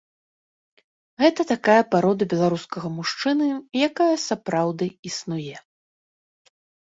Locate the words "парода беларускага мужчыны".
1.93-3.47